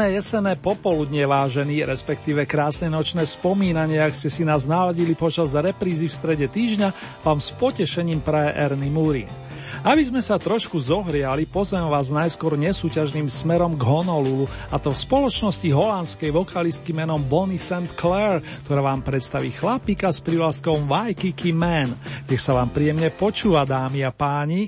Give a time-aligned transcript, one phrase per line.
[0.00, 6.08] Pekné jesené popoludne, vážený, respektíve krásne nočné spomínanie, ak ste si nás naladili počas reprízy
[6.08, 9.28] v strede týždňa, vám s potešením praje Ernie Múry.
[9.84, 15.04] Aby sme sa trošku zohriali, pozvem vás najskôr nesúťažným smerom k Honolulu, a to v
[15.04, 17.92] spoločnosti holandskej vokalistky menom Bonnie St.
[17.92, 21.92] Clair, ktorá vám predstaví chlapíka s privlaskom Waikiki Man.
[22.24, 24.64] Nech sa vám príjemne počúva, dámy a páni.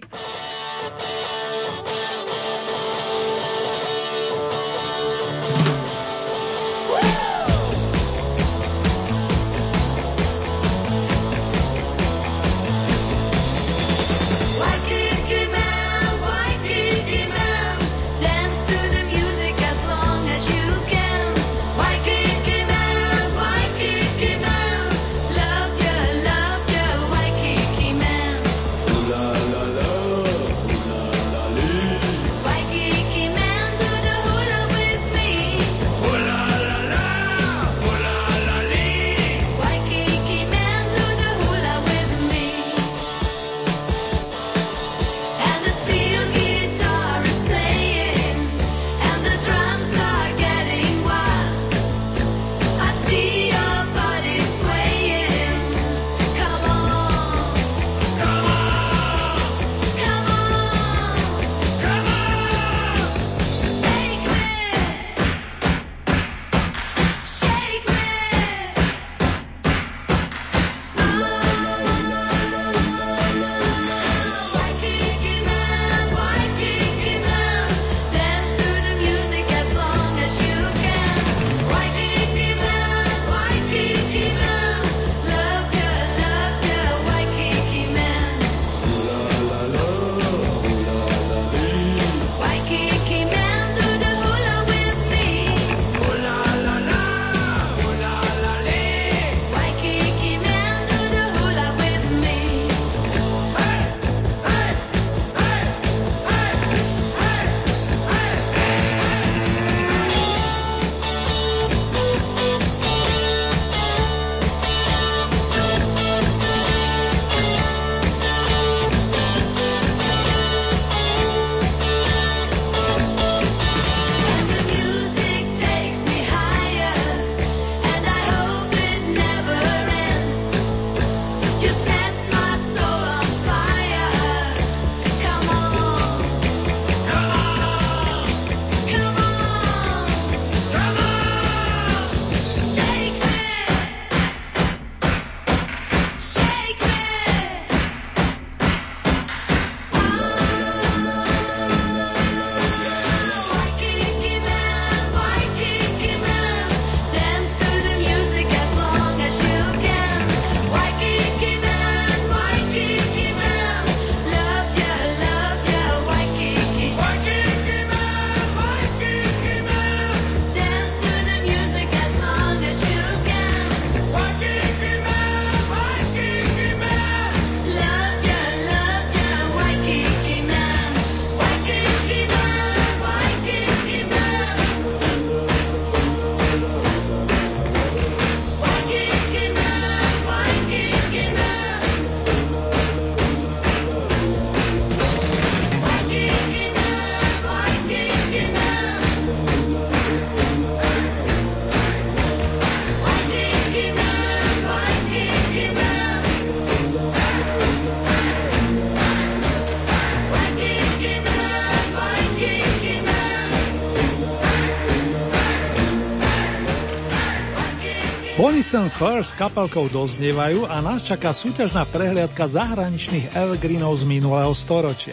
[218.73, 225.13] Listen First s kapelkou doznievajú a nás čaká súťažná prehliadka zahraničných evergreenov z minulého storočia.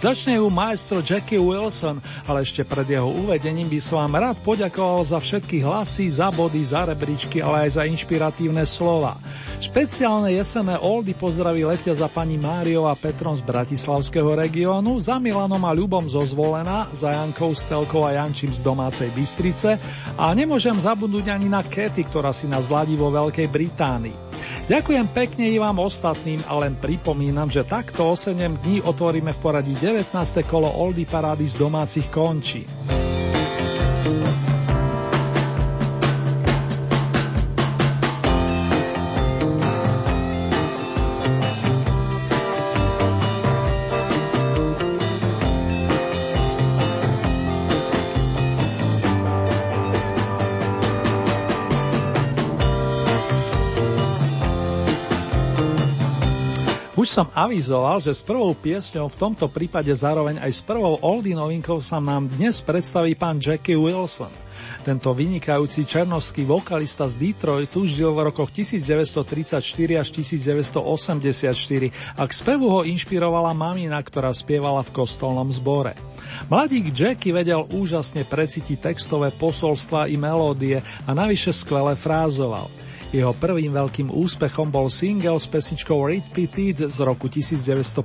[0.00, 5.04] Začne ju maestro Jackie Wilson, ale ešte pred jeho uvedením by som vám rád poďakoval
[5.12, 9.20] za všetky hlasy, za body, za rebríčky, ale aj za inšpiratívne slova.
[9.76, 15.60] Špeciálne jesenné oldy pozdraví letia za pani Máriou a Petrom z Bratislavského regiónu, za Milanom
[15.60, 19.76] a Ľubom zo Zvolena, za Jankou, Stelkou a Jančím z domácej Bystrice
[20.16, 24.16] a nemôžem zabudnúť ani na Katy, ktorá si nás zladí vo Veľkej Británii.
[24.64, 28.32] Ďakujem pekne i vám ostatným a len pripomínam, že takto o 7
[28.64, 30.08] dní otvoríme v poradí 19.
[30.48, 32.64] kolo Oldy Parády z domácich končí.
[57.06, 61.38] Už som avizoval, že s prvou piesňou v tomto prípade zároveň aj s prvou oldie
[61.38, 64.34] novinkou sa nám dnes predstaví pán Jackie Wilson.
[64.82, 72.74] Tento vynikajúci černovský vokalista z Detroitu žil v rokoch 1934 až 1984 a k spevu
[72.74, 75.94] ho inšpirovala mamina, ktorá spievala v kostolnom zbore.
[76.50, 82.66] Mladík Jackie vedel úžasne precítiť textové posolstva i melódie a navyše skvele frázoval–
[83.16, 87.96] jeho prvým veľkým úspechom bol single s pesničkou Repeated z roku 1957.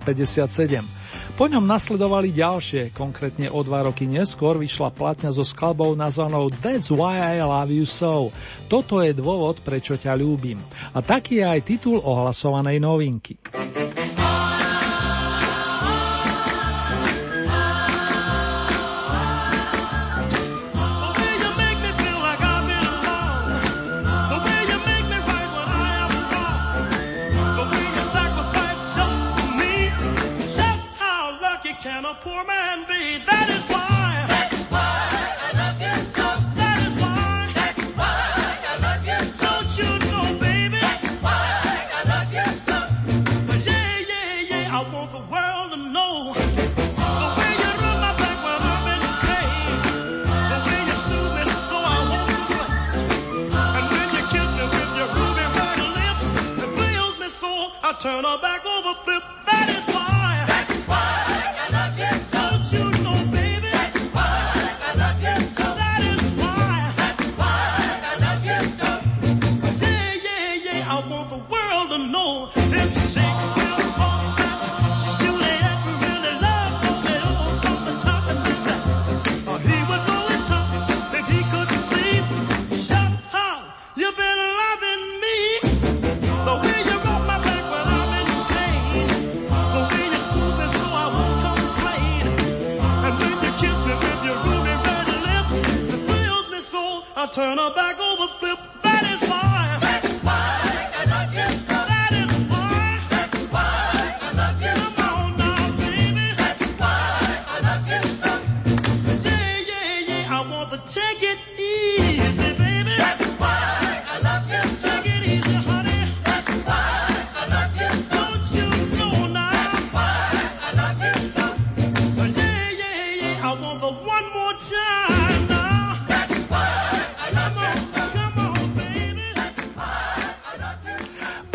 [1.35, 6.87] Po ňom nasledovali ďalšie, konkrétne o dva roky neskôr vyšla platňa so skladbou nazvanou That's
[6.87, 8.31] Why I Love You So.
[8.71, 10.63] Toto je dôvod, prečo ťa ľúbim.
[10.95, 13.35] A taký je aj titul ohlasovanej novinky.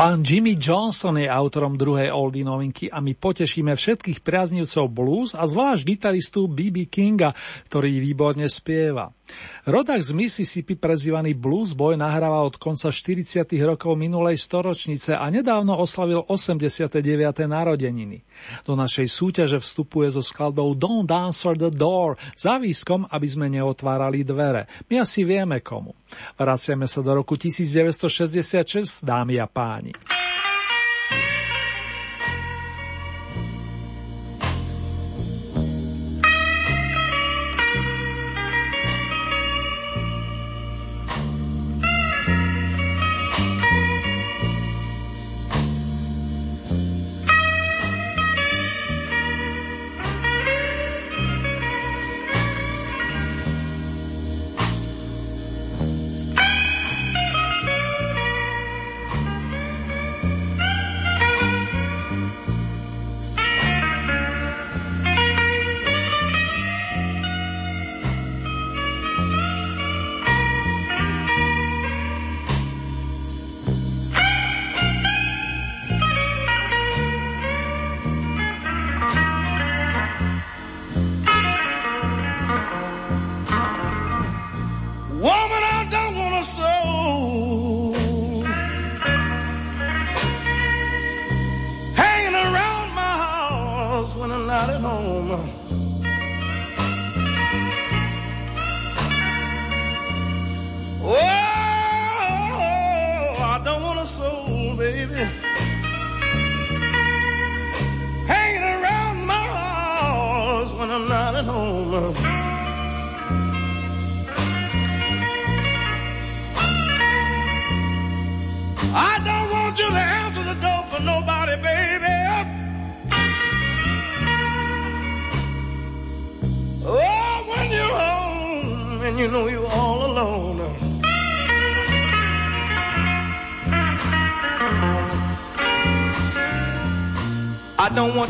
[0.06, 5.42] Pán Jimmy Johnson je autorom druhej oldie novinky a my potešíme všetkých priaznivcov blues a
[5.50, 6.86] zvlášť gitaristu B.B.
[6.86, 7.34] Kinga,
[7.66, 9.10] ktorý výborne spieva.
[9.66, 13.42] Rodak z Mississippi prezývaný Blues Boy nahráva od konca 40.
[13.66, 17.02] rokov minulej storočnice a nedávno oslavil 89.
[17.50, 18.22] narodeniny.
[18.62, 24.22] Do našej súťaže vstupuje so skladbou Don't Answer the Door za výskom, aby sme neotvárali
[24.22, 24.70] dvere.
[24.86, 25.98] My asi vieme komu.
[26.38, 29.90] Vraciame sa do roku 1966, dámy a páni.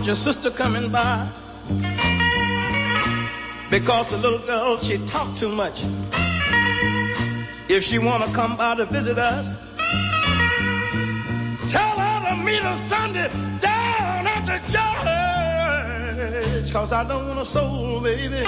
[0.06, 1.28] Your sister coming by
[3.70, 5.82] because the little girl, she talk too much.
[7.68, 9.48] If she wanna come by to visit us,
[11.72, 13.28] tell her to meet us Sunday
[13.60, 14.58] down at the
[16.62, 16.72] church.
[16.72, 18.46] Cause I don't want a soul, baby.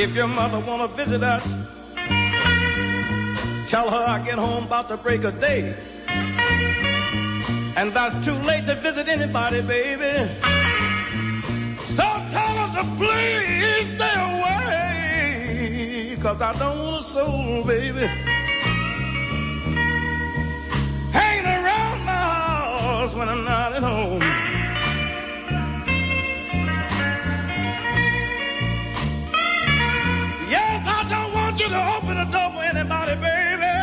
[0.00, 1.44] If your mother wanna visit us,
[3.70, 5.74] tell her I get home about the break of day.
[7.76, 10.26] And that's too late to visit anybody, baby.
[11.84, 16.16] So tell her to please stay away.
[16.22, 18.06] Cause I don't want a soul, baby.
[21.12, 22.12] Hanging around my
[22.88, 24.69] house when I'm not at home.
[31.70, 33.74] To open the door for anybody, baby.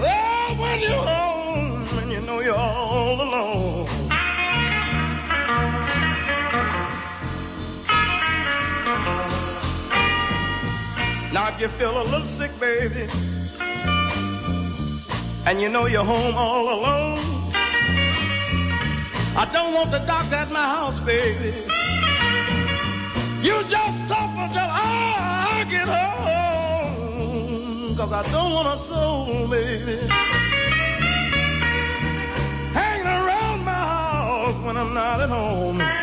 [0.00, 3.88] Oh, when you're home and you know you're all alone.
[11.32, 13.08] Now, if you feel a little sick, baby,
[15.46, 17.18] and you know you're home all alone,
[19.36, 21.54] I don't want the doctor at my house, baby.
[23.42, 24.27] You just suffer
[27.98, 29.96] Cause I don't want a soul, baby.
[32.72, 35.97] Hanging around my house when I'm not at home.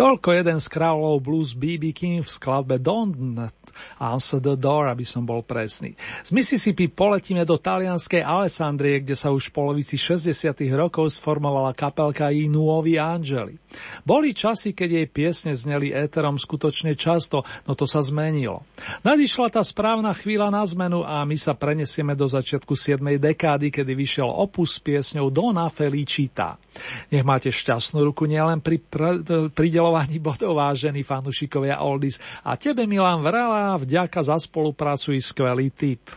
[0.00, 3.12] Toľko jeden z kráľov blues BB King v skladbe Don't
[3.98, 5.96] Answer the Door, aby som bol presný.
[6.22, 10.30] Z Mississippi poletíme do talianskej Alessandrie, kde sa už v polovici 60.
[10.76, 13.56] rokov sformovala kapelka I Nuovi Angeli.
[14.02, 18.66] Boli časy, keď jej piesne zneli éterom skutočne často, no to sa zmenilo.
[19.06, 23.00] Nadišla tá správna chvíľa na zmenu a my sa prenesieme do začiatku 7.
[23.18, 26.58] dekády, kedy vyšiel opus s piesňou Dona Felicita.
[27.10, 33.22] Nech máte šťastnú ruku nielen pri pr- pridelovaní bodov vážení fanúšikovia Oldies a tebe Milan
[33.22, 36.12] Vrela vďaka za spoluprácu i skvelý tip.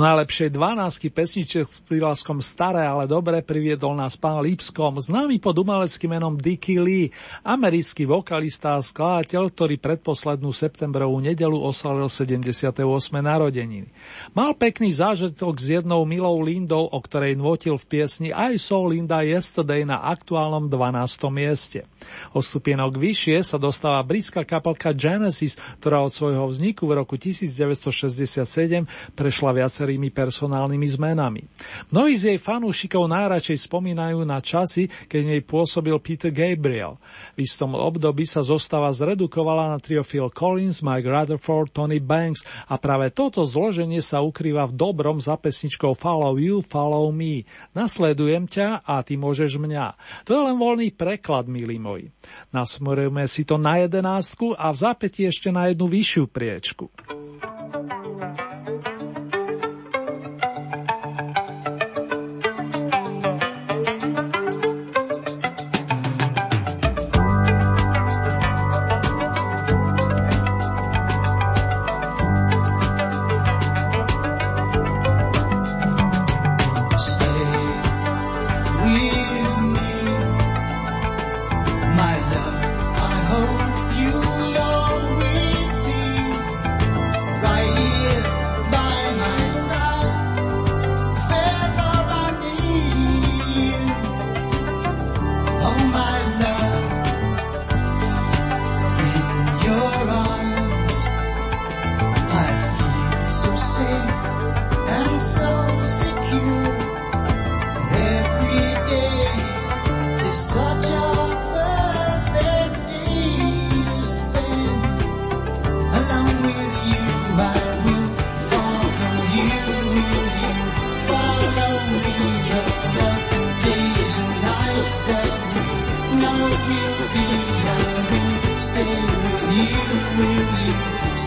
[0.00, 5.60] Do najlepšej dvanáctky pesničiek s prívlaskom Staré, ale dobre priviedol nás pán Lipskom, známy pod
[5.60, 7.12] umeleckým menom Dicky Lee,
[7.44, 12.80] americký vokalista a skladateľ, ktorý predposlednú septembrovú nedelu oslavil 78.
[13.12, 13.92] narodeniny.
[14.32, 19.20] Mal pekný zážitok s jednou milou Lindou, o ktorej nvotil v piesni I saw Linda
[19.20, 21.28] yesterday na aktuálnom 12.
[21.28, 21.84] mieste.
[22.32, 28.48] O stupienok vyššie sa dostáva britská kapelka Genesis, ktorá od svojho vzniku v roku 1967
[29.12, 31.42] prešla viacerými niektorými personálnymi zmenami.
[31.90, 36.94] Mnohí z jej fanúšikov najradšej spomínajú na časy, keď nej pôsobil Peter Gabriel.
[37.34, 42.78] V istom období sa zostava zredukovala na trio Phil Collins, Mike Rutherford, Tony Banks a
[42.78, 47.42] práve toto zloženie sa ukrýva v dobrom za pesničkou Follow You, Follow Me.
[47.74, 49.98] Nasledujem ťa a ty môžeš mňa.
[50.30, 52.14] To je len voľný preklad, milí moji.
[52.54, 56.86] Nasmerujeme si to na jedenástku a v zápäti ešte na jednu vyššiu priečku.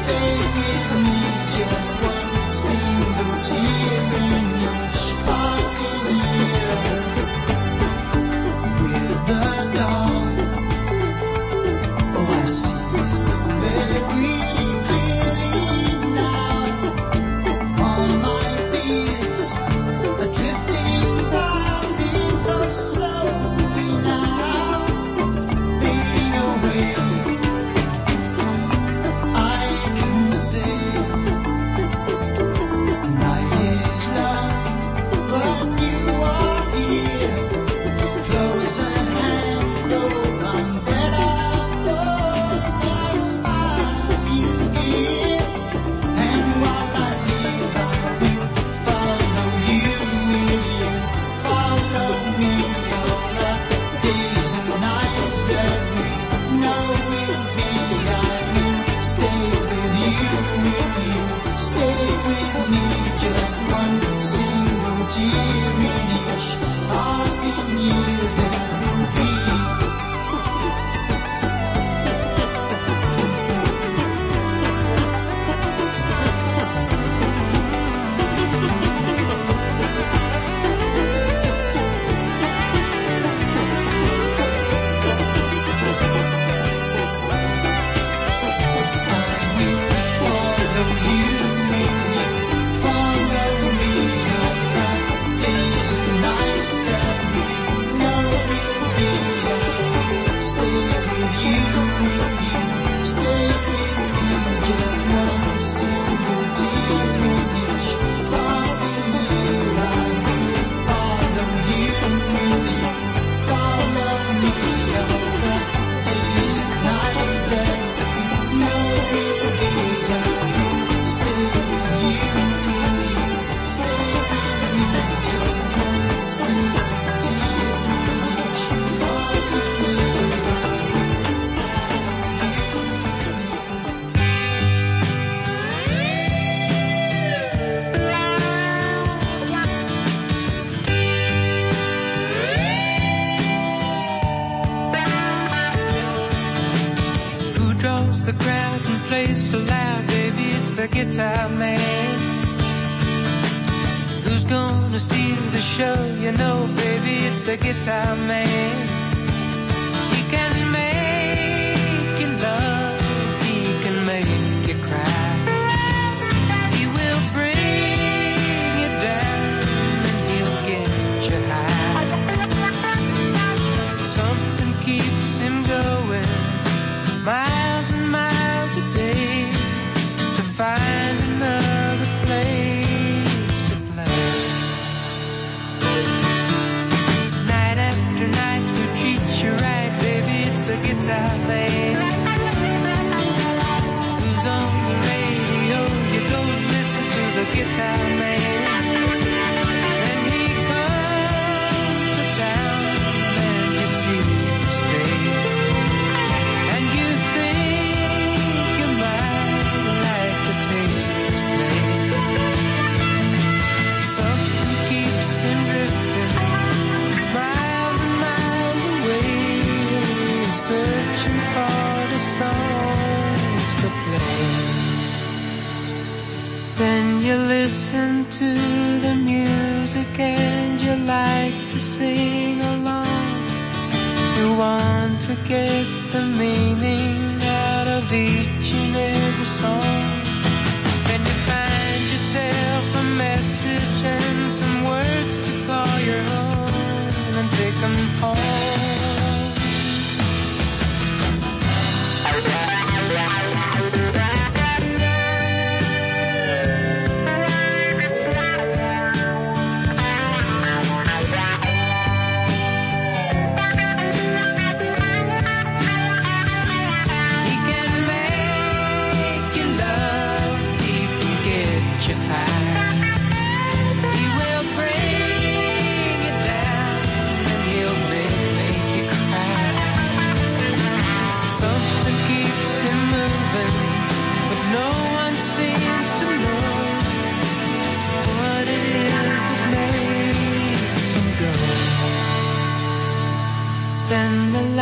[0.05, 1.32] stay with me.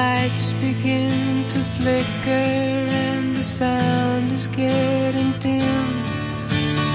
[0.02, 2.48] lights begin to flicker
[3.06, 5.90] and the sound is getting dim.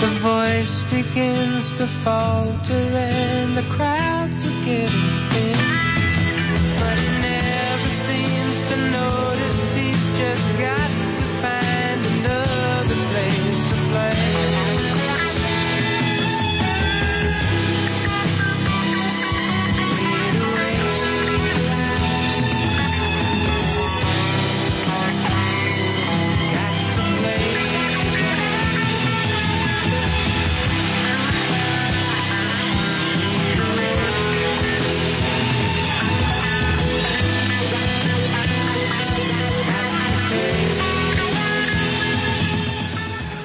[0.02, 3.65] The voice begins to falter and the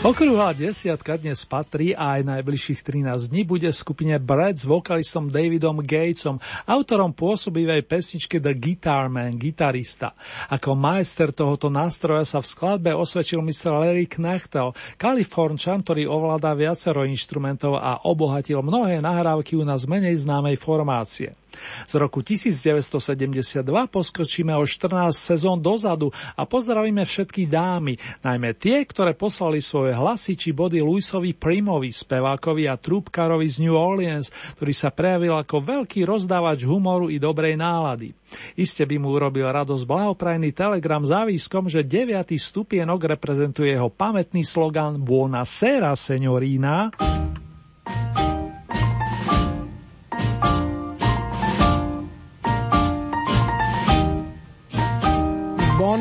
[0.01, 5.29] Okrúhla desiatka dnes patrí a aj najbližších 13 dní bude v skupine Brad s vokalistom
[5.29, 10.17] Davidom Gatesom, autorom pôsobivej pesničky The Guitar Man, gitarista.
[10.49, 13.77] Ako majster tohoto nástroja sa v skladbe osvedčil Mr.
[13.77, 20.57] Larry Knechtel, kalifornčan, ktorý ovláda viacero inštrumentov a obohatil mnohé nahrávky u nás menej známej
[20.57, 21.37] formácie.
[21.85, 29.13] Z roku 1972 poskočíme o 14 sezón dozadu a pozdravíme všetky dámy, najmä tie, ktoré
[29.17, 34.89] poslali svoje hlasy či body Luisovi Primovi, spevákovi a trúbkarovi z New Orleans, ktorý sa
[34.93, 38.13] prejavil ako veľký rozdávač humoru i dobrej nálady.
[38.55, 42.31] Iste by mu urobil radosť blahoprajný telegram záviskom, že 9.
[42.31, 46.91] stupienok reprezentuje jeho pamätný slogan Buona sera, señorina.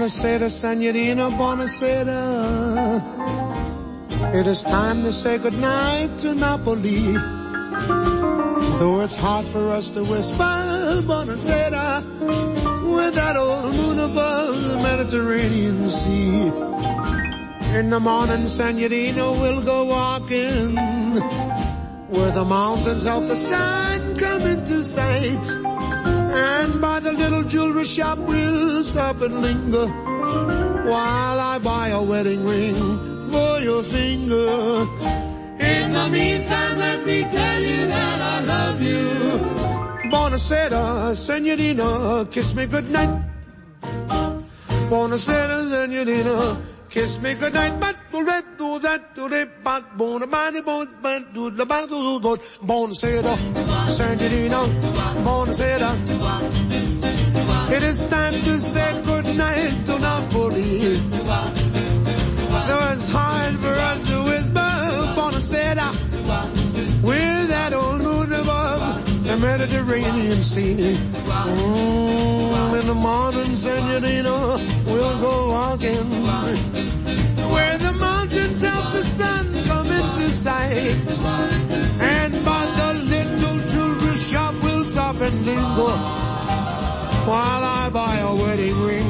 [0.01, 3.05] Buonasera, Senorina, buonasera.
[4.35, 7.13] It is time to say goodnight to Napoli.
[8.79, 12.03] Though it's hard for us to whisper, buonasera,
[12.97, 16.49] with that old moon above the Mediterranean Sea.
[17.77, 20.77] In the morning, signorina, we'll go walking
[22.09, 25.45] where the mountains of the sun come into sight.
[26.33, 29.87] And by the little jewelry shop we'll stop and linger
[30.89, 32.77] while I buy a wedding ring
[33.31, 34.87] for your finger.
[35.59, 40.11] In the meantime, let me tell you that I love you.
[40.11, 43.11] Buonasera, senorina, kiss me goodnight.
[44.89, 46.59] Buonasera, senorina,
[46.91, 47.79] kiss me goodnight.
[47.81, 51.87] But do that, do that, do that, but bona bani, bon, but do the bang,
[51.87, 53.35] do do Buonasera,
[53.89, 54.61] senorina,
[55.25, 55.91] buonasera.
[57.71, 60.99] It is time to say goodnight to Napoli.
[62.69, 64.71] Though it's hard for us to whisper,
[65.17, 65.89] buonasera,
[67.03, 70.97] with that old moon above the Mediterranean Sea.
[71.31, 76.80] Mm, in the morning, senorina, we'll go walking
[78.63, 81.19] mountains the sun come into sight.
[82.01, 85.97] And by the little jewelry shop, we'll stop and linger
[87.31, 89.10] while I buy a wedding ring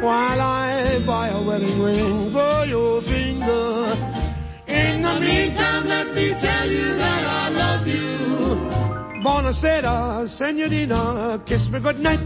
[0.00, 3.96] while I buy a wedding ring for your finger.
[4.66, 9.20] In the meantime, let me tell you that I love you.
[9.22, 12.20] Buonasera, senorina, kiss me goodnight.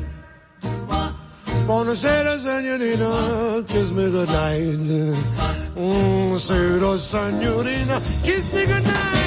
[1.67, 4.63] Buonasera, senorina, kiss me goodnight.
[5.75, 9.24] Mm, senorina, kiss me goodnight.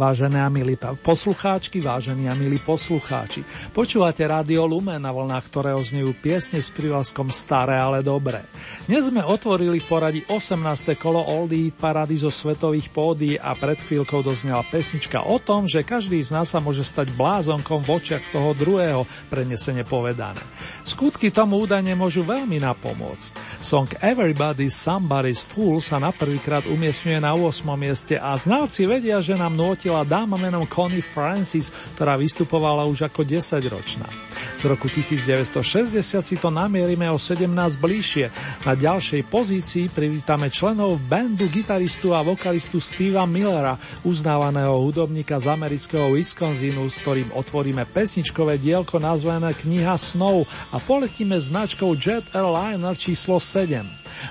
[0.00, 3.44] Vážené a milí poslucháčky, vážení a milí poslucháči,
[3.76, 8.40] počúvate Rádio Lumen na vlnách, ktoré oznejú piesne s prívlaskom Staré, ale dobré.
[8.88, 10.96] Dnes sme otvorili v poradí 18.
[10.96, 16.16] kolo Oldie parady zo svetových pódií a pred chvíľkou doznela pesnička o tom, že každý
[16.24, 20.40] z nás sa môže stať blázonkom v očiach toho druhého, prenesene povedané.
[20.80, 23.60] Skutky tomu údajne môžu veľmi napomôcť.
[23.60, 27.68] Song Everybody's Somebody's Fool sa na prvýkrát umiestňuje na 8.
[27.76, 33.10] mieste a znalci vedia, že nám nôti vrátila dáma menom Connie Francis, ktorá vystupovala už
[33.10, 34.06] ako 10-ročná.
[34.54, 37.50] Z roku 1960 si to namierime o 17
[37.82, 38.30] bližšie.
[38.62, 43.74] Na ďalšej pozícii privítame členov bandu gitaristu a vokalistu Steva Millera,
[44.06, 51.34] uznávaného hudobníka z amerického Wisconsinu, s ktorým otvoríme pesničkové dielko nazvané Kniha snov a poletíme
[51.34, 53.82] značkou Jet Airliner číslo 7.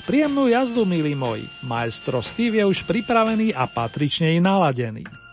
[0.08, 1.50] Príjemnú jazdu, milí moji.
[1.66, 5.29] Maestro Steve je už pripravený a patrične i naladený.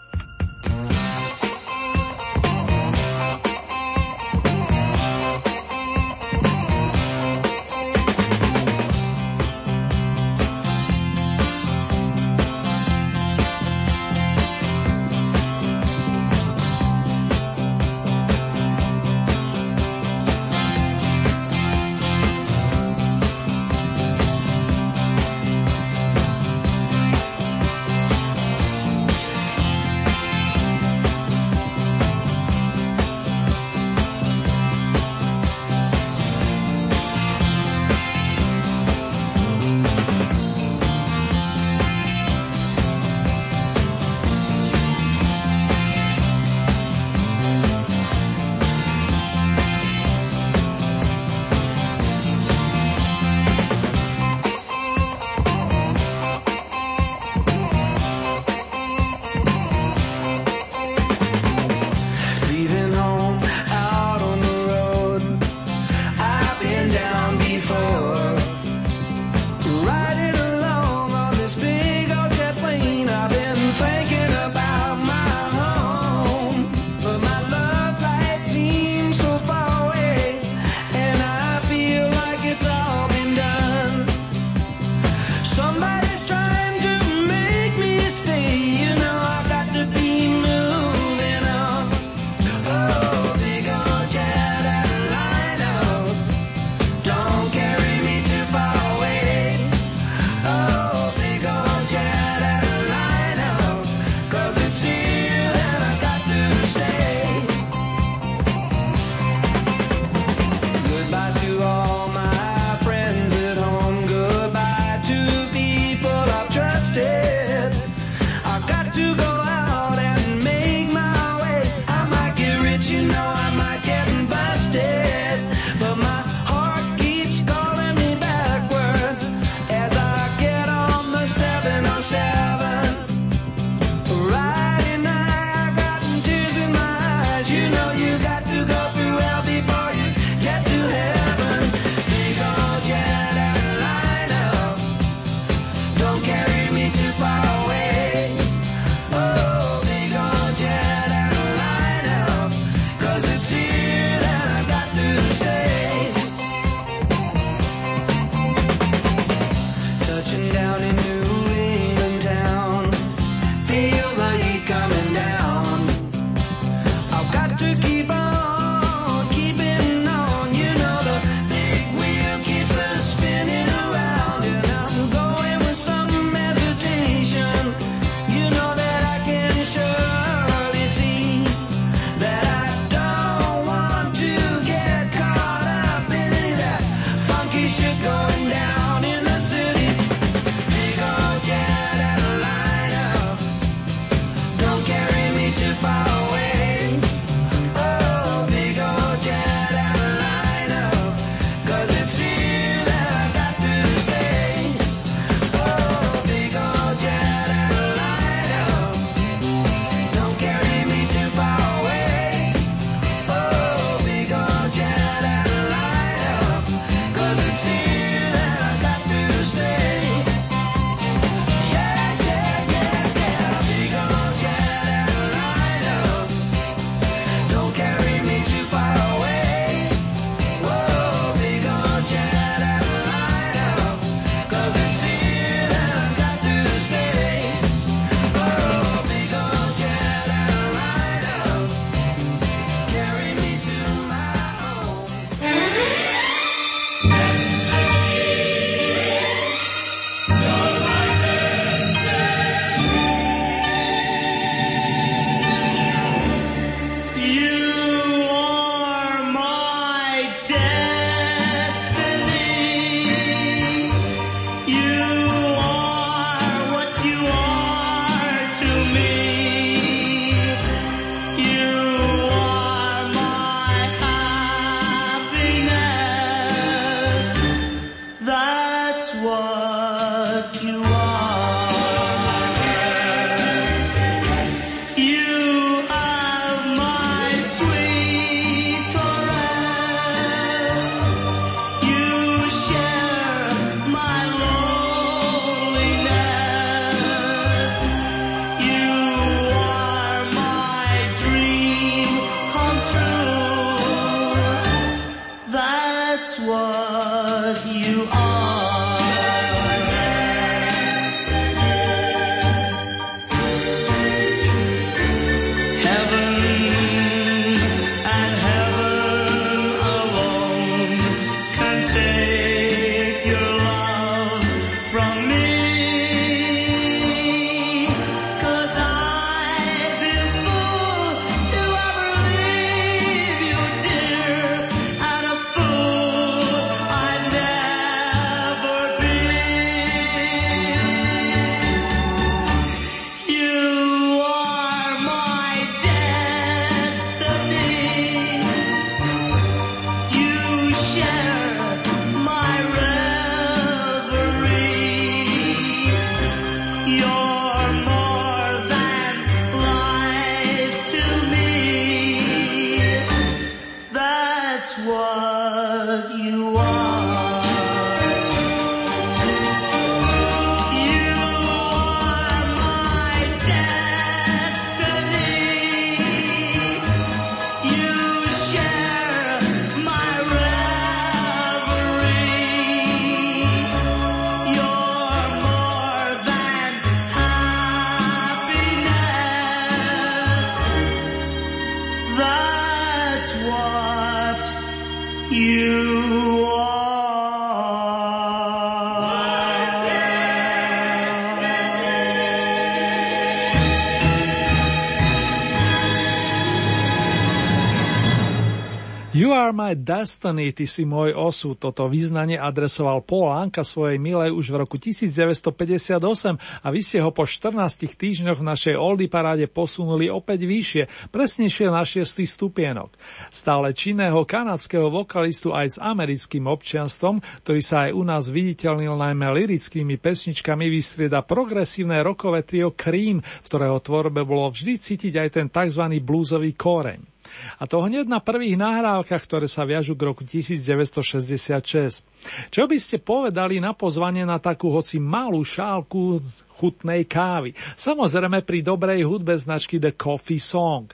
[409.46, 411.54] Are my destiny, ty si môj osud.
[411.54, 416.02] Toto význanie adresoval Paul Anka svojej milej už v roku 1958
[416.34, 417.54] a vy ste ho po 14
[417.86, 422.90] týždňoch v našej Oldie paráde posunuli opäť vyššie, presnejšie na 6 stupienok.
[423.30, 429.30] Stále činného kanadského vokalistu aj s americkým občianstvom, ktorý sa aj u nás viditeľnil najmä
[429.30, 435.46] lirickými pesničkami, vystrieda progresívne rokové trio Cream, v ktorého tvorbe bolo vždy cítiť aj ten
[435.46, 435.86] tzv.
[436.02, 437.15] bluesový koreň.
[437.58, 442.04] A to hneď na prvých nahrávkach, ktoré sa viažu k roku 1966.
[442.52, 446.20] Čo by ste povedali na pozvanie na takú hoci malú šálku
[446.60, 447.56] chutnej kávy?
[447.76, 450.92] Samozrejme pri dobrej hudbe značky The Coffee Song.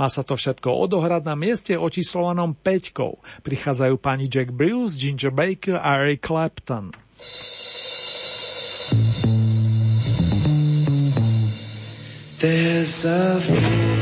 [0.00, 3.44] Má sa to všetko odohrať na mieste očíslovanom peťkou.
[3.44, 6.96] Prichádzajú pani Jack Bruce, Ginger Baker a Eric Clapton.
[12.42, 14.01] There's a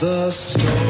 [0.00, 0.83] the story.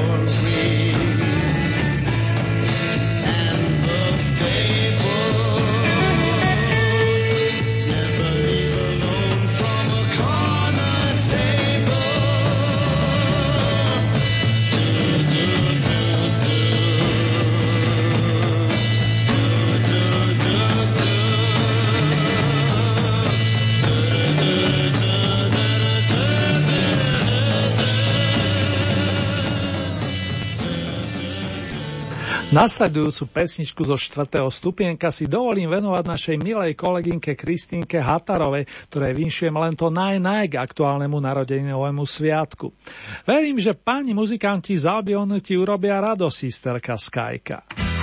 [32.53, 34.29] Nasledujúcu pesničku zo 4.
[34.53, 40.53] stupienka si dovolím venovať našej milej kolegynke Kristínke Hatarovej, ktorej vinšujem len to naj, naj
[40.53, 42.69] k aktuálnemu narodeninovému sviatku.
[43.25, 47.94] Verím, že páni muzikanti z Albionu ti urobia rado, sisterka Skajka.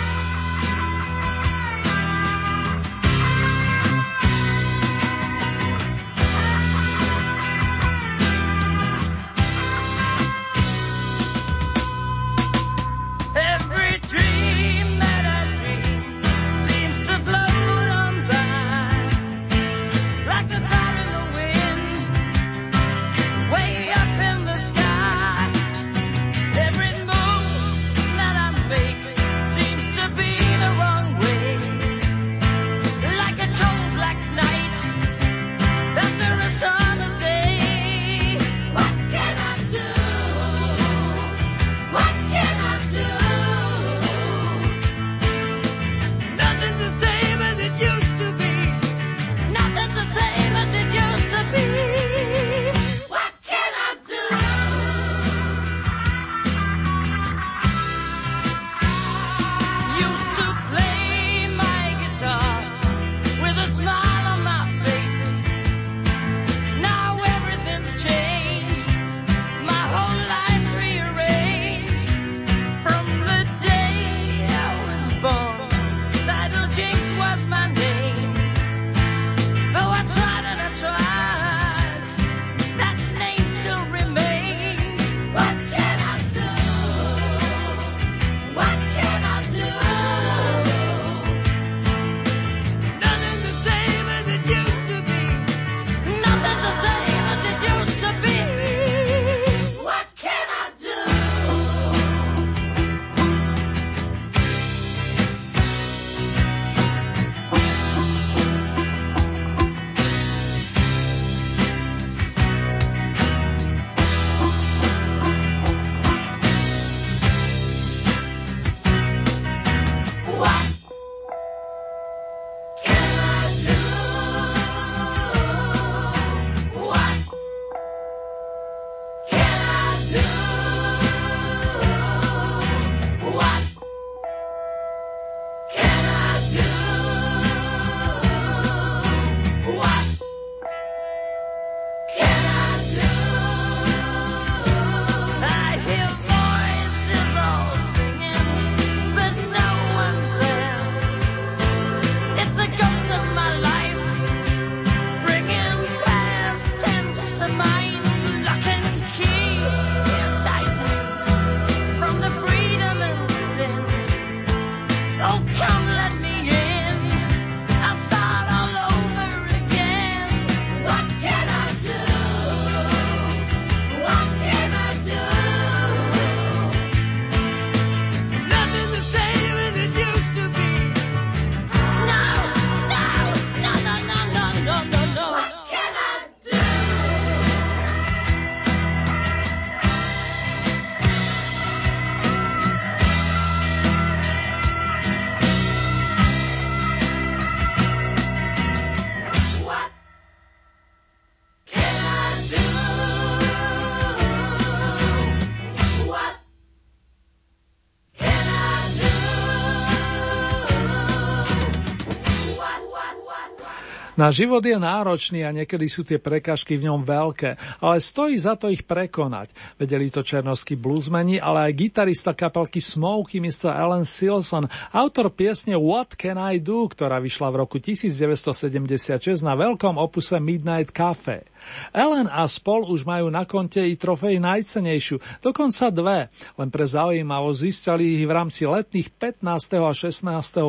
[214.21, 218.53] Náš život je náročný a niekedy sú tie prekažky v ňom veľké, ale stojí za
[218.53, 219.49] to ich prekonať.
[219.81, 223.73] Vedeli to černovskí bluesmeni, ale aj gitarista kapelky Smokey, Mr.
[223.73, 229.97] Alan Silson, autor piesne What Can I Do, ktorá vyšla v roku 1976 na veľkom
[229.97, 231.50] opuse Midnight Cafe.
[231.91, 236.19] Ellen a spol už majú na konte i trofej najcenejšiu, dokonca dve,
[236.57, 239.81] len pre zaujímavosť zistili ich v rámci letných 15.
[239.81, 240.25] a 16.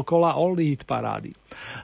[0.06, 1.30] kola Oldie Hit parády.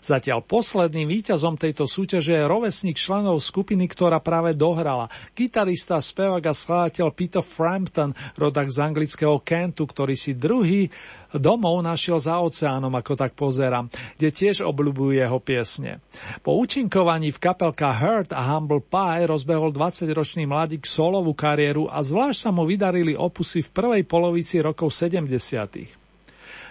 [0.01, 5.13] Zatiaľ posledným víťazom tejto súťaže je rovesník členov skupiny, ktorá práve dohrala.
[5.37, 10.89] Gitarista, spevák a skladateľ Peter Frampton, rodak z anglického Kentu, ktorý si druhý
[11.37, 16.01] domov našiel za oceánom, ako tak pozerám, kde tiež obľúbujú jeho piesne.
[16.41, 22.49] Po účinkovaní v kapelka Hurt a Humble Pie rozbehol 20-ročný mladík solovú kariéru a zvlášť
[22.49, 25.99] sa mu vydarili opusy v prvej polovici rokov 70.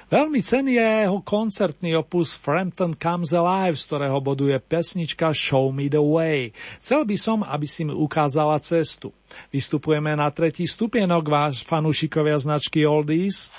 [0.07, 5.91] Veľmi cený je jeho koncertný opus Frampton Comes Alive, z ktorého boduje pesnička Show Me
[5.91, 6.55] the Way.
[6.79, 9.11] Chcel by som, aby si mi ukázala cestu.
[9.51, 13.51] Vystupujeme na tretí stupienok, váš fanúšikovia značky Oldies.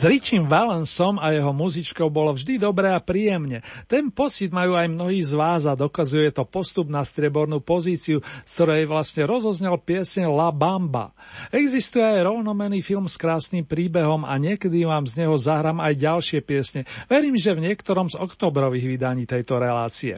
[0.00, 3.60] S Richim Valensom a jeho muzičkou bolo vždy dobré a príjemne.
[3.84, 8.48] Ten pocit majú aj mnohí z vás a dokazuje to postup na striebornú pozíciu, z
[8.48, 11.12] ktorej vlastne rozoznel piesne La Bamba.
[11.52, 16.40] Existuje aj rovnomený film s krásnym príbehom a niekedy vám z neho zahrám aj ďalšie
[16.48, 16.88] piesne.
[17.04, 20.16] Verím, že v niektorom z oktobrových vydaní tejto relácie.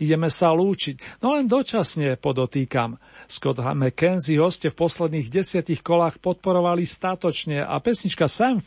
[0.00, 2.96] Ideme sa lúčiť, no len dočasne podotýkam.
[3.28, 8.64] Scott McKenzie hoste v posledných desiatich kolách podporovali statočne a pesnička San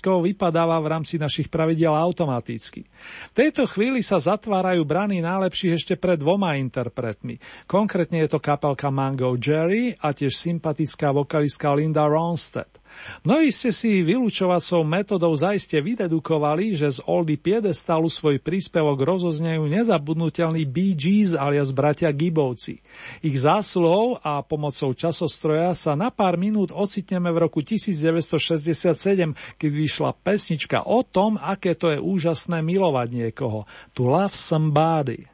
[0.00, 2.88] Francisco vypadáva v rámci našich pravidel automaticky.
[2.88, 7.36] V tejto chvíli sa zatvárajú brany najlepších ešte pred dvoma interpretmi.
[7.68, 12.79] Konkrétne je to kapelka Mango Jerry a tiež sympatická vokalistka Linda Ronstadt.
[13.22, 20.66] Mnohí ste si vylúčovacou metodou zaiste vydedukovali, že z Oldy Piedestalu svoj príspevok rozoznejú nezabudnutelný
[20.66, 22.82] Bee Gees alias bratia Gibovci.
[23.22, 30.10] Ich zásluhou a pomocou časostroja sa na pár minút ocitneme v roku 1967, keď vyšla
[30.18, 33.70] pesnička o tom, aké to je úžasné milovať niekoho.
[33.94, 35.29] To love somebody.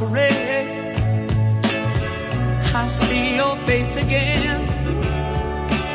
[0.00, 1.64] In parade,
[2.72, 4.60] I see your face again.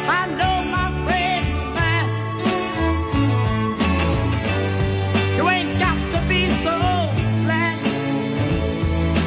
[0.09, 1.45] I know my friend
[1.77, 2.05] man.
[5.37, 6.75] You ain't got to be so
[7.45, 7.79] black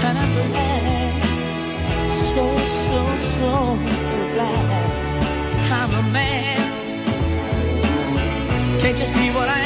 [0.07, 1.23] and I'm glad,
[2.13, 2.45] so,
[2.85, 3.53] so, so
[4.35, 4.91] glad
[5.73, 6.61] I'm a man.
[8.81, 9.49] Can't you see what?
[9.49, 9.66] I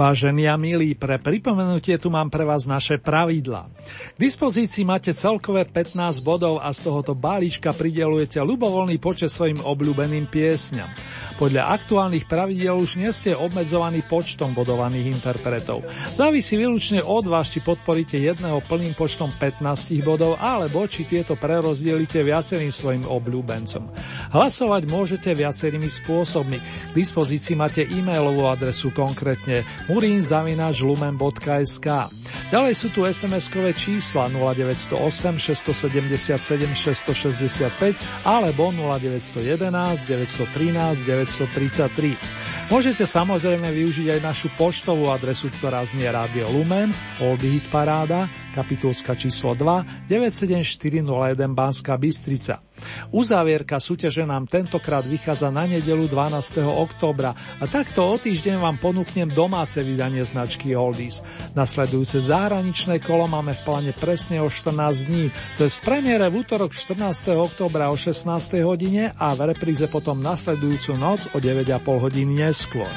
[0.00, 3.68] Vážení a milí, pre pripomenutie tu mám pre vás naše pravidla.
[4.16, 10.24] K dispozícii máte celkové 15 bodov a z tohoto balíčka pridelujete ľubovoľný počet svojim obľúbeným
[10.24, 10.88] piesňam.
[11.40, 15.88] Podľa aktuálnych pravidel už nie ste obmedzovaní počtom bodovaných interpretov.
[16.12, 22.20] Závisí výlučne od vás, či podporíte jedného plným počtom 15 bodov, alebo či tieto prerozdielite
[22.20, 23.88] viacerým svojim obľúbencom.
[24.36, 26.60] Hlasovať môžete viacerými spôsobmi.
[26.60, 31.88] K dispozícii máte e-mailovú adresu konkrétne murinzavinačlumen.sk
[32.50, 34.98] Ďalej sú tu SMS-kové čísla 0908
[35.38, 39.70] 677 665 alebo 0911
[40.04, 42.70] 913 933.
[42.70, 46.90] Môžete samozrejme využiť aj našu poštovú adresu, ktorá znie Radio Lumen,
[47.22, 52.62] Old Hit Paráda, kapitulska číslo 2, 97401 Banská Bystrica.
[53.10, 56.64] Uzávierka súťaže nám tentokrát vychádza na nedelu 12.
[56.64, 61.22] októbra a takto o týždeň vám ponúknem domáce vydanie značky Oldies.
[61.54, 66.42] Nasledujúce zahraničné kolo máme v pláne presne o 14 dní, to je v premiére v
[66.42, 67.36] útorok 14.
[67.36, 68.26] októbra o 16.
[68.64, 72.90] hodine a v repríze potom nasledujúcu noc o 9,5 hodiny neskôr.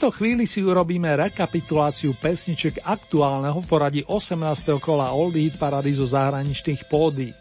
[0.00, 4.80] Tejto chvíli si urobíme rekapituláciu pesniček aktuálneho v poradí 18.
[4.80, 7.36] kola Oldie Hit Parady zo zahraničných pódy.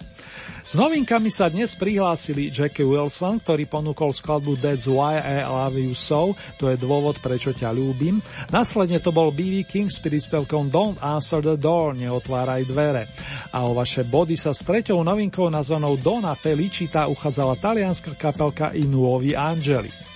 [0.67, 5.95] S novinkami sa dnes prihlásili Jackie Wilson, ktorý ponúkol skladbu That's Why I Love You
[5.95, 8.19] So, to je dôvod, prečo ťa ľúbim.
[8.51, 9.63] Následne to bol B.B.
[9.63, 13.07] King s príspevkom Don't Answer the Door, neotváraj dvere.
[13.55, 19.31] A o vaše body sa s treťou novinkou nazvanou Dona Felicita uchádzala talianská kapelka Inuovi
[19.31, 20.09] Angeli.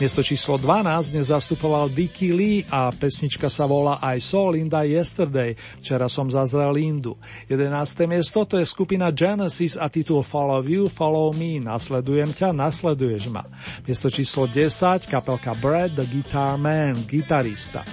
[0.00, 5.52] Miesto číslo 12 dnes zastupoval Dicky Lee a pesnička sa volá I saw Linda yesterday.
[5.76, 7.20] Včera som zazrel Lindu.
[7.52, 8.08] 11.
[8.08, 11.60] miesto to je skupina Genesis a titul Follow You, Follow Me.
[11.60, 13.44] Nasledujem ťa, nasleduješ ma.
[13.84, 17.84] Miesto číslo 10 kapelka Brad the Guitar Man, gitarista.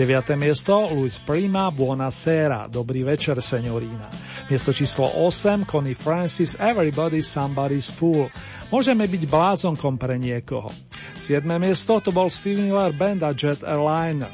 [0.00, 0.40] 9.
[0.40, 2.72] miesto Luis Prima, Buona Sera.
[2.72, 4.08] Dobrý večer, seniorína.
[4.48, 8.32] Miesto číslo 8 Connie Francis, Everybody Somebody's Fool.
[8.70, 10.70] Môžeme byť blázonkom pre niekoho.
[11.18, 11.42] 7.
[11.58, 14.30] miesto to bol Steve Miller Band a Jet Airliner.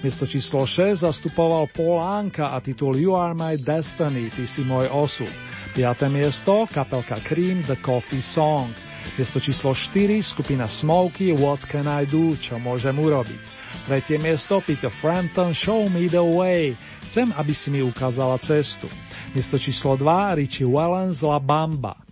[0.00, 4.86] Miesto číslo 6 zastupoval Paul Anka a titul You Are My Destiny, Ty si môj
[4.94, 5.28] osud.
[5.74, 6.06] 5.
[6.06, 8.70] miesto kapelka Cream The Coffee Song.
[9.18, 13.42] Miesto číslo 4 skupina Smokey What Can I Do, čo môžem urobiť.
[13.90, 16.78] Tretie miesto Peter Frampton Show Me The Way.
[17.10, 18.86] Chcem, aby si mi ukázala cestu.
[19.34, 22.09] Miesto číslo 2 Richie Wellens La Bamba.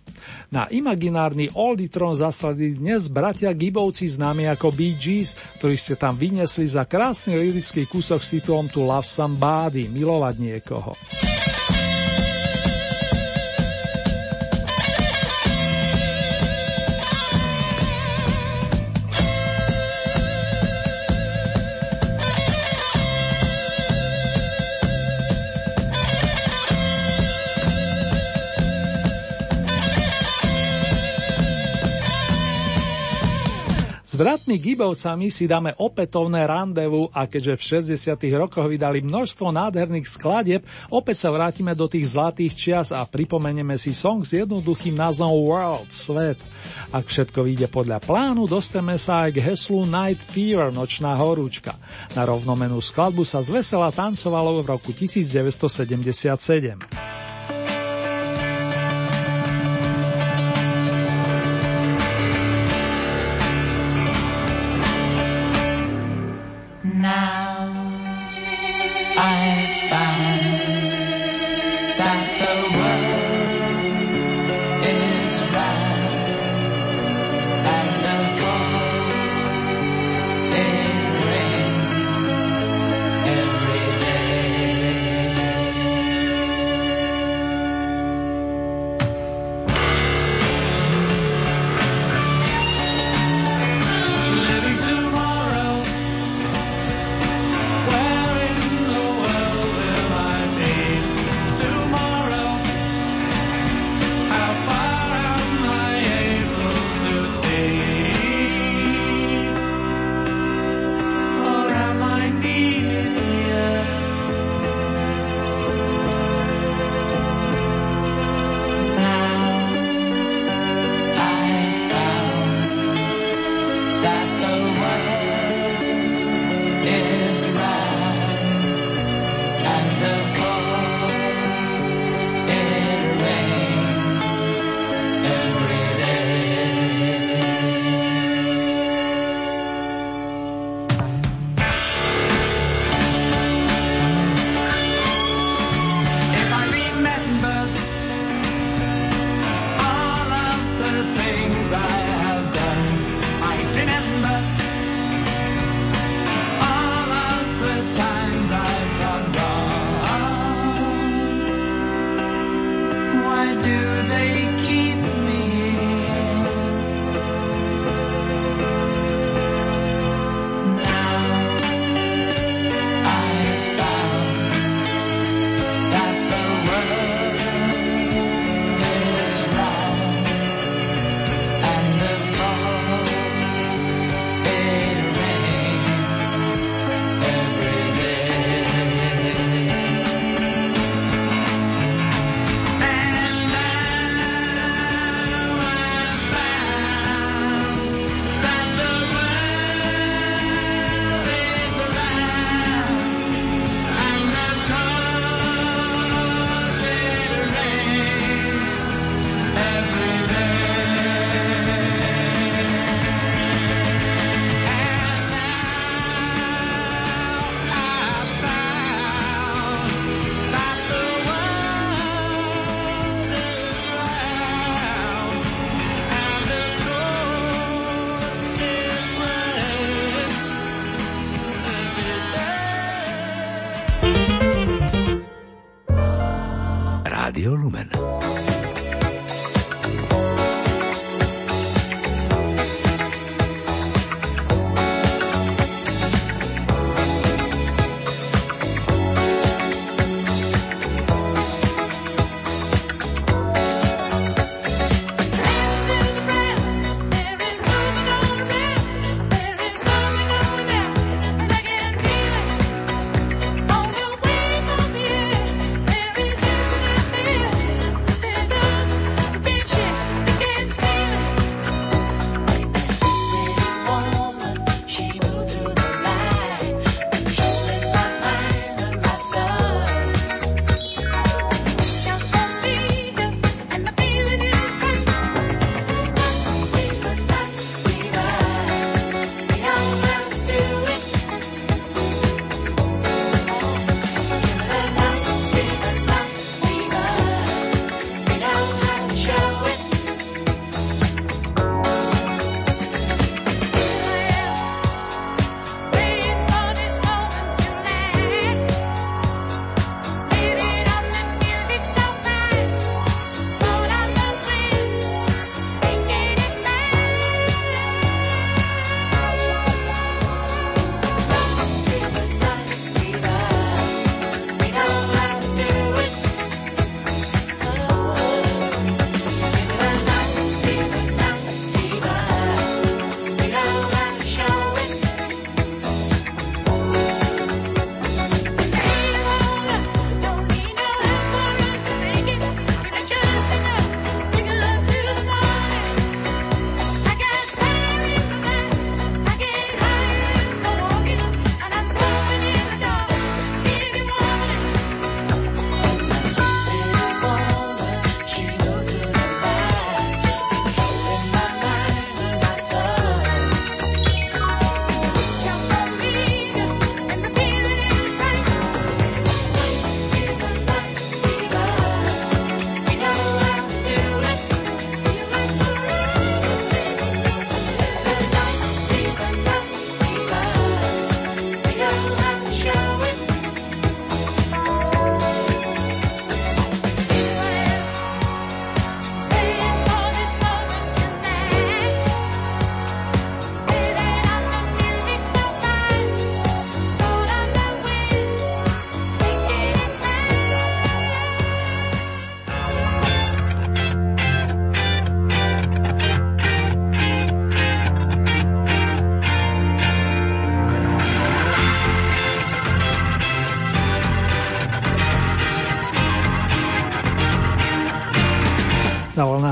[0.49, 6.65] Na imaginárny Olditron zasadli dnes bratia Gibovci známi ako Bee Gees, ktorí ste tam vyniesli
[6.65, 10.97] za krásny lirický kúsok s titulom To Love Somebody, milovať niekoho.
[34.19, 38.19] Bratmi Gibovcami si dáme opätovné randevu a keďže v 60.
[38.35, 43.95] rokoch vydali množstvo nádherných skladieb, opäť sa vrátime do tých zlatých čias a pripomenieme si
[43.95, 46.35] song s jednoduchým názvom World, Svet.
[46.91, 51.79] Ak všetko vyjde podľa plánu, dostaneme sa aj k heslu Night Fever, nočná horúčka.
[52.11, 57.28] Na rovnomenú skladbu sa zvesela tancovalo v roku 1977.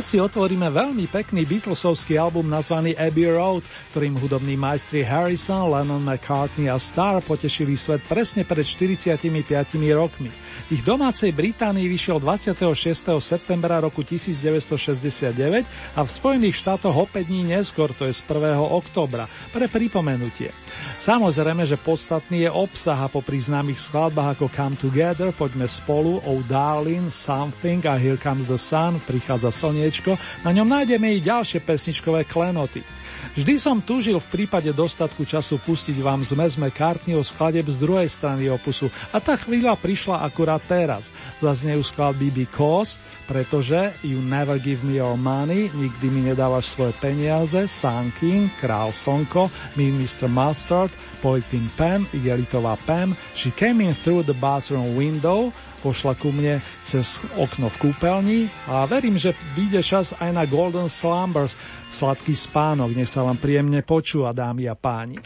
[0.00, 6.00] Dnes si otvoríme veľmi pekný Beatlesovský album nazvaný Abbey Road, ktorým hudobní majstri Harrison, Lennon,
[6.00, 9.28] McCartney a Starr potešili svet presne pred 45
[9.92, 10.32] rokmi.
[10.72, 13.12] Ich domácej Británii vyšiel 26.
[13.20, 18.56] septembra roku 1969 a v Spojených štátoch opäť dní neskôr, to je z 1.
[18.56, 20.48] oktobra, pre pripomenutie.
[20.96, 26.40] Samozrejme, že podstatný je obsah a po známych skladbách ako Come Together, Poďme spolu, Oh
[26.48, 29.52] Darling, Something a Here Comes the Sun, Prichádza
[29.90, 30.14] slniečko,
[30.46, 32.86] na ňom nájdeme i ďalšie pesničkové klenoty.
[33.34, 38.46] Vždy som túžil v prípade dostatku času pustiť vám zmes McCartneyho skladeb z druhej strany
[38.46, 41.10] opusu a tá chvíľa prišla akurát teraz.
[41.42, 47.66] Zaznejú skladby Because, pretože You Never Give Me Your Money, Nikdy mi nedávaš svoje peniaze,
[47.66, 50.30] Sanking, Král Sonko, Me Mr.
[50.30, 55.50] Mustard, Politin Pam, Igelitová Pam, She Came In Through the Bathroom Window,
[55.80, 60.86] pošla ku mne cez okno v kúpeľni a verím, že vyjde čas aj na Golden
[60.86, 61.56] Slumbers,
[61.88, 65.18] sladký spánok, nech sa vám príjemne počúva, dámy a páni.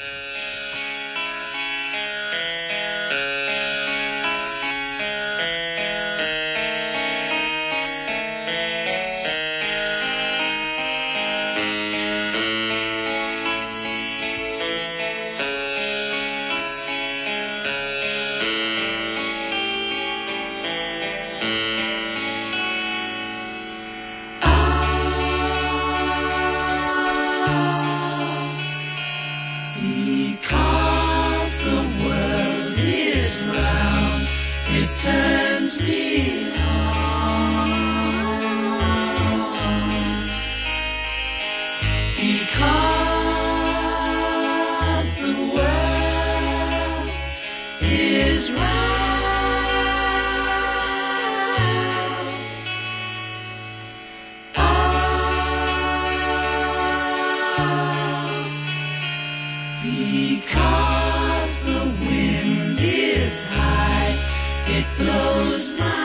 [64.76, 66.03] It blows my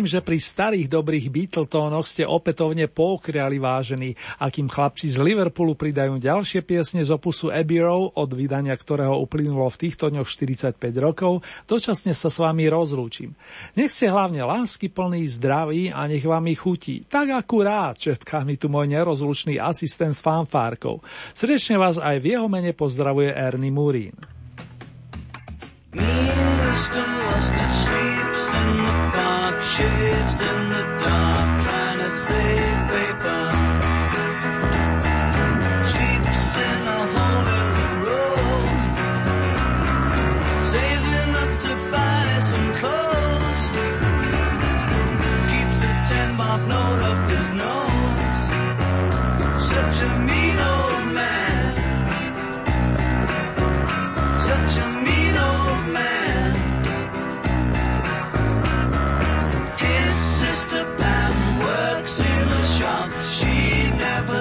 [0.00, 6.16] Verím, že pri starých dobrých Beatletónoch ste opätovne poukriali vážení, akým chlapci z Liverpoolu pridajú
[6.16, 11.44] ďalšie piesne z opusu Abbey Row, od vydania ktorého uplynulo v týchto dňoch 45 rokov,
[11.68, 13.36] dočasne sa s vami rozlúčim.
[13.76, 17.04] Nech ste hlavne lásky plný, zdraví a nech vám ich chutí.
[17.04, 21.04] Tak akurát, šepká mi tu môj nerozlučný asistent s fanfárkou.
[21.36, 24.16] Srdečne vás aj v jeho mene pozdravuje Ernie Murín.
[29.80, 32.69] Shapes in the dark, trying to save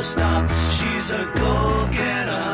[0.10, 0.54] stops.
[0.78, 2.50] She's a go-getter.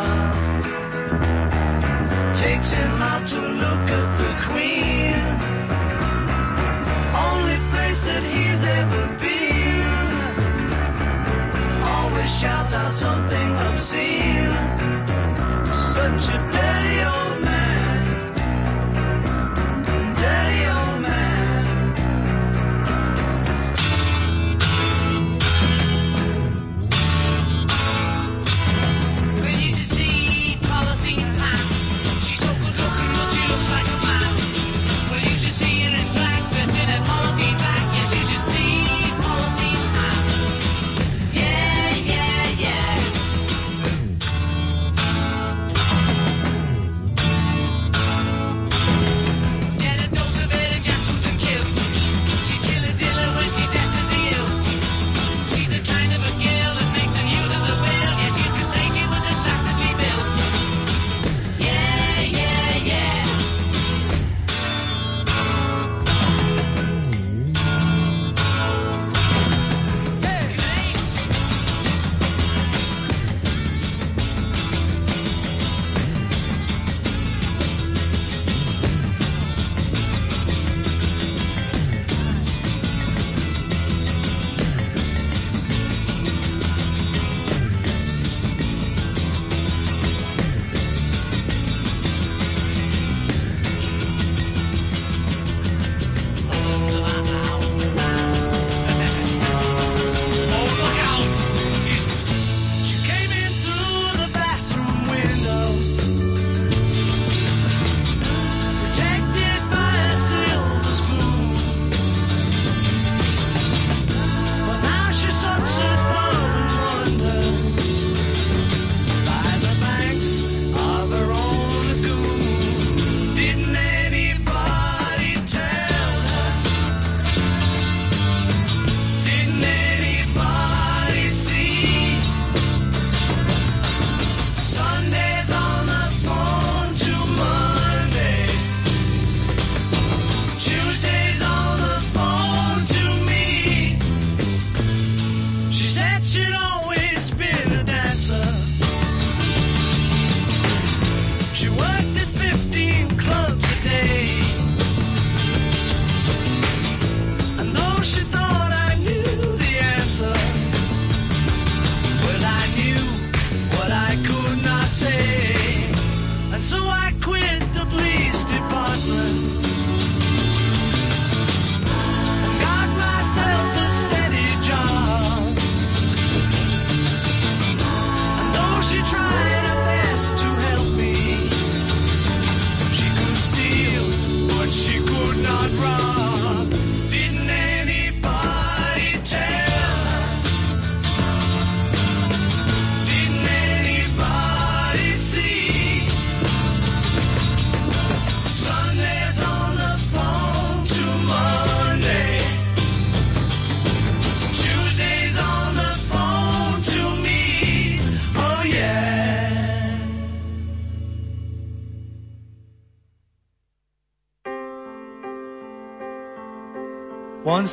[2.44, 5.22] Takes him out to look at the Queen.
[7.28, 9.88] Only place that he's ever been.
[11.94, 14.52] Always shouts out something obscene.
[15.96, 16.55] Such a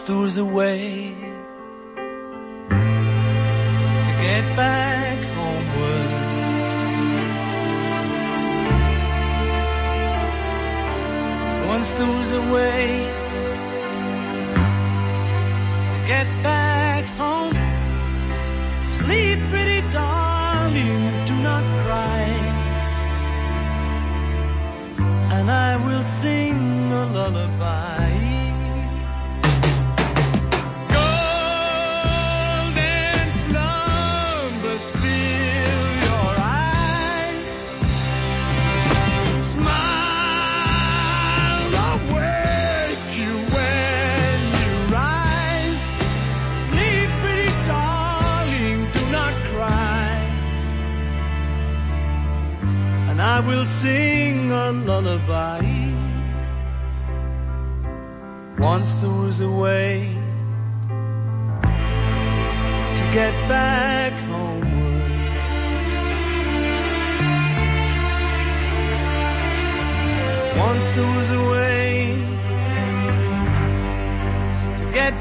[0.07, 0.82] doors away.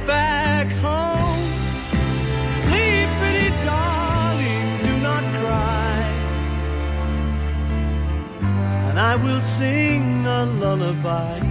[0.06, 1.48] Back home.
[2.48, 6.02] Sleep, pretty darling, do not cry.
[8.88, 11.51] And I will sing a lullaby.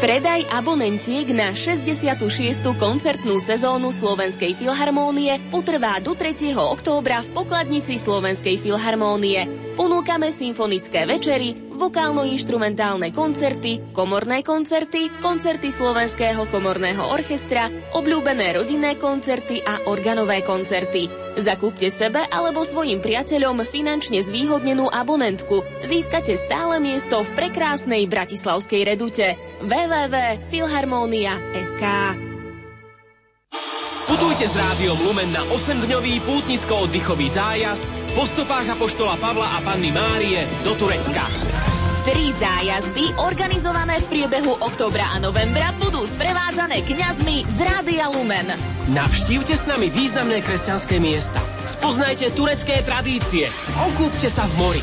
[0.00, 2.16] Predaj abonentiek na 66.
[2.80, 6.56] koncertnú sezónu Slovenskej filharmónie potrvá do 3.
[6.56, 9.69] októbra v pokladnici Slovenskej filharmónie.
[9.78, 19.86] Ponúkame symfonické večery, vokálno-inštrumentálne koncerty, komorné koncerty, koncerty Slovenského komorného orchestra, obľúbené rodinné koncerty a
[19.86, 21.06] organové koncerty.
[21.38, 25.62] Zakúpte sebe alebo svojim priateľom finančne zvýhodnenú abonentku.
[25.86, 29.38] Získate stále miesto v prekrásnej Bratislavskej redute.
[29.62, 31.84] www.filharmonia.sk
[34.10, 40.42] Putujte s rádiom Lumen na 8-dňový pútnicko-oddychový zájazd po stopách Apoštola Pavla a Panny Márie
[40.66, 41.22] do Turecka.
[42.02, 48.50] Tri zájazdy organizované v priebehu októbra a novembra budú sprevádzané kňazmi z Rádia Lumen.
[48.90, 51.38] Navštívte s nami významné kresťanské miesta.
[51.68, 53.52] Spoznajte turecké tradície.
[53.78, 54.82] Okúpte sa v mori.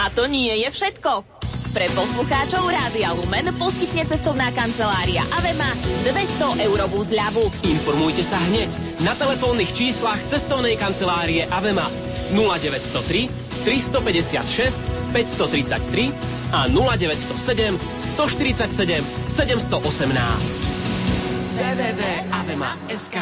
[0.00, 1.26] A to nie je všetko.
[1.74, 5.68] Pre poslucháčov Rádia Lumen poskytne cestovná kancelária Avema
[6.06, 7.50] 200 eurovú zľavu.
[7.66, 8.70] Informujte sa hneď
[9.02, 11.90] na telefónnych číslach cestovnej kancelárie Avema
[12.34, 13.28] 0903
[13.64, 14.80] 356
[15.12, 16.12] 533
[16.52, 17.78] a 0907
[18.16, 20.74] 147 718.
[21.54, 23.16] www.avema.sk